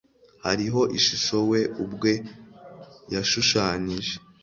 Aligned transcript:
Hariho 0.45 0.81
ishusho 0.97 1.37
we 1.51 1.59
ubwe 1.83 2.13
yashushanyije. 3.13 4.15